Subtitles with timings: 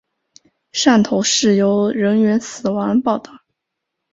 [0.73, 3.31] 汕头市有人员死亡报导。